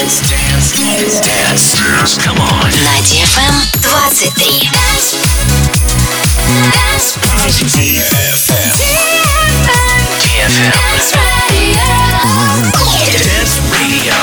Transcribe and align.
Dance, 0.00 0.32
dance, 0.32 0.72
dance, 0.72 1.20
dance, 1.20 1.76
dance. 1.76 2.16
Come 2.16 2.40
on. 2.40 2.72
На 2.72 2.96
DFM 3.04 3.52
23. 3.82 4.40
DFM. 7.68 8.72
DFM. 10.16 10.72
Dance 13.12 13.60
Radio. 13.76 14.16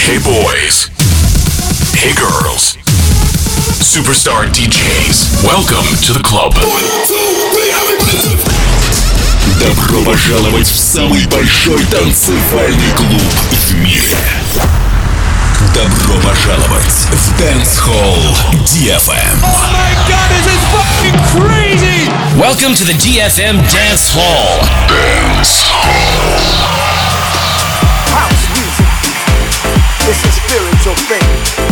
Hey 0.00 0.18
boys. 0.24 0.88
Hey 1.92 2.14
girls. 2.14 2.78
Superstar 3.84 4.48
DJs. 4.54 5.44
Welcome 5.44 5.84
to 6.06 6.14
the 6.14 6.22
club. 6.24 6.54
Добро 9.59 10.01
пожаловать 10.01 10.67
в 10.67 10.75
самый 10.75 11.25
большой 11.27 11.83
танцевальный 11.85 12.91
клуб 12.95 13.21
в 13.51 13.73
мире. 13.75 14.17
Добро 15.73 16.15
пожаловать 16.21 17.07
в 17.11 17.41
Dance 17.41 17.79
Hall 17.85 18.35
DFM. 18.65 19.39
Welcome 22.37 22.73
to 22.75 22.83
the 22.83 22.93
DFM 22.93 23.59
Dance 23.69 24.11
Hall. 24.13 24.59
house 28.13 28.45
music. 28.55 28.87
It's 30.09 30.23
a 30.23 30.31
spiritual 30.31 30.95
thing. 31.07 31.66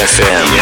Hall 0.00 0.57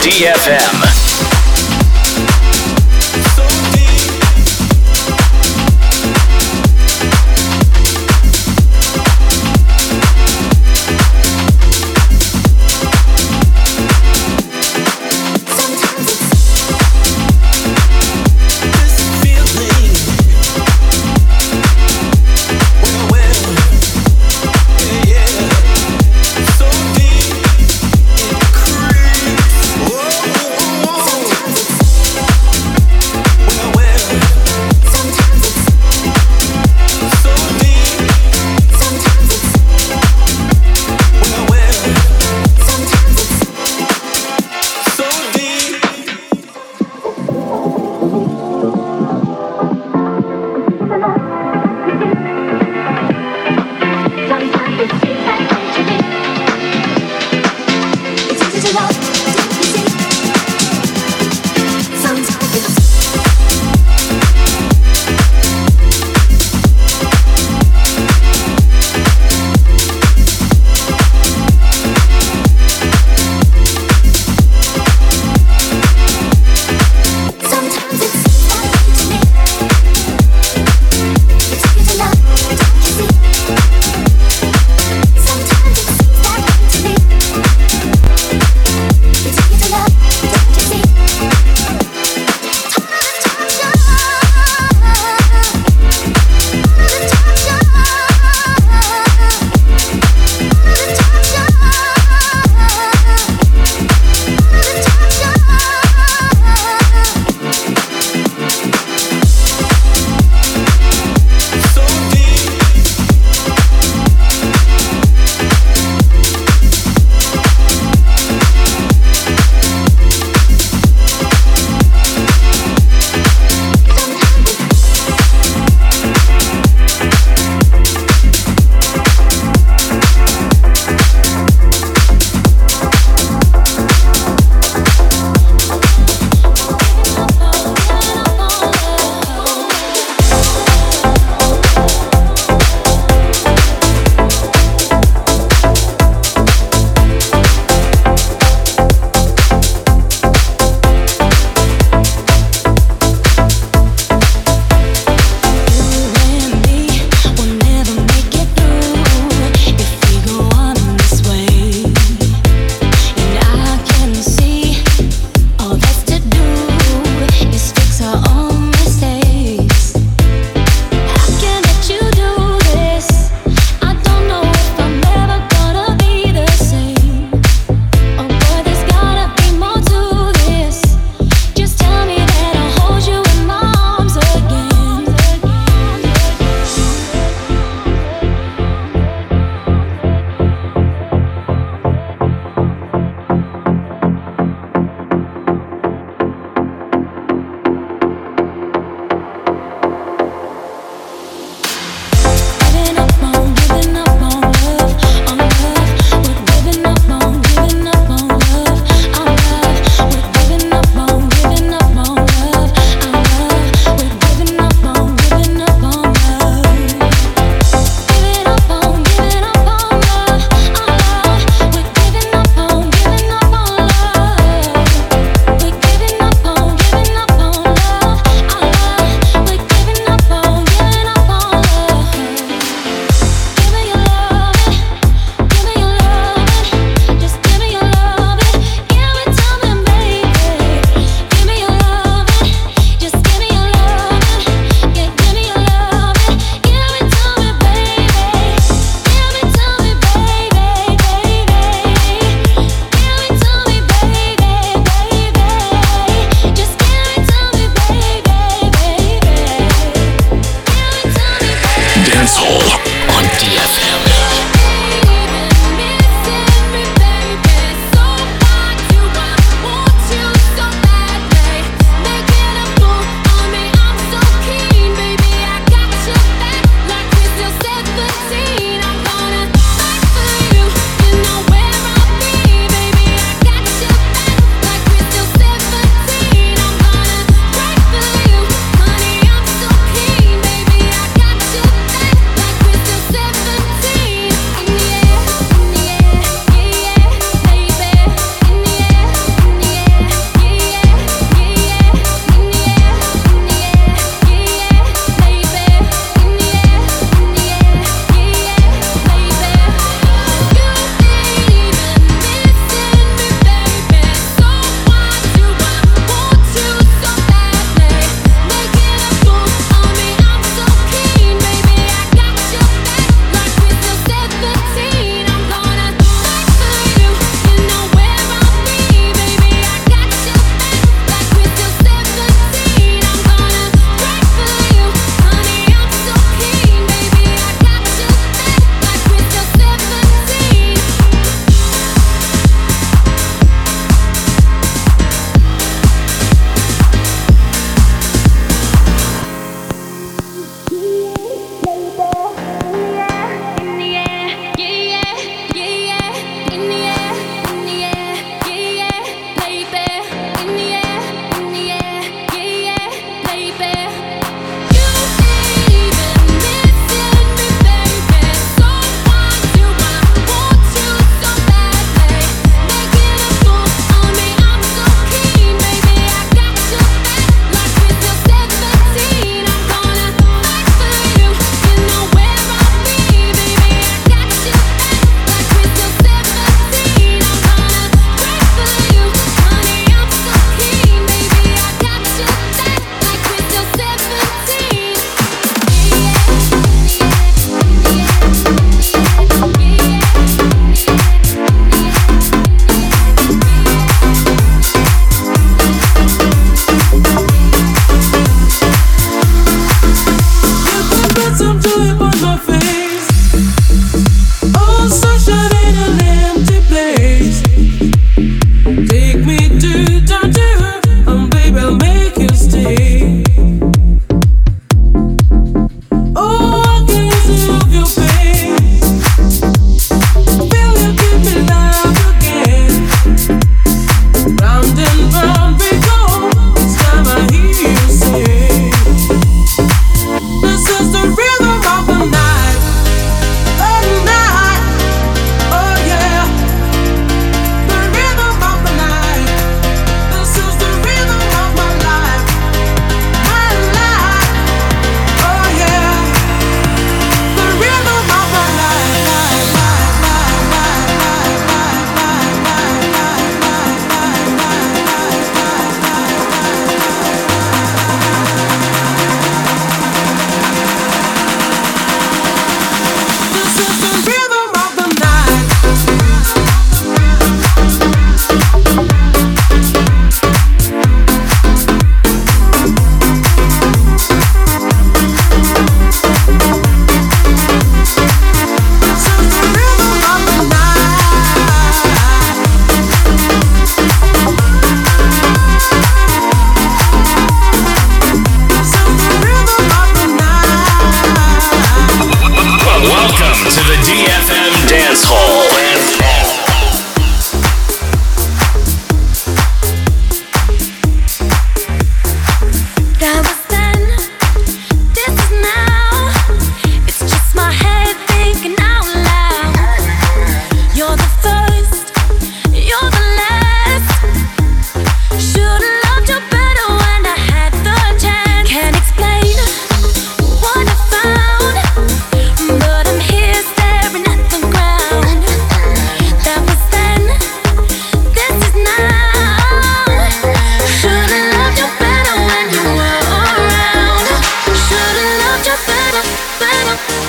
DFM. 0.00 0.59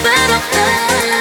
pero. 0.04 1.21